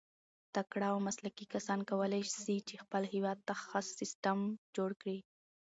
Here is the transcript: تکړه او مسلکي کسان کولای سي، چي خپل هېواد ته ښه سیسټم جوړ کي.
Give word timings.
تکړه 0.55 0.87
او 0.91 0.97
مسلکي 1.07 1.45
کسان 1.53 1.79
کولای 1.89 2.23
سي، 2.43 2.55
چي 2.67 2.75
خپل 2.83 3.03
هېواد 3.13 3.39
ته 3.47 3.53
ښه 3.63 3.79
سیسټم 3.99 4.39
جوړ 4.75 4.91
کي. 5.01 5.17